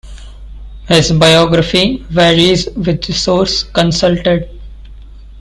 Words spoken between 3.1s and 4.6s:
source consulted.